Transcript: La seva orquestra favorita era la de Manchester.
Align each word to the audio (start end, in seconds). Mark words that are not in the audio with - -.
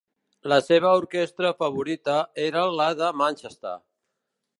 La 0.51 0.55
seva 0.67 0.93
orquestra 1.01 1.51
favorita 1.59 2.15
era 2.47 2.63
la 2.79 2.89
de 3.03 3.11
Manchester. 3.23 3.75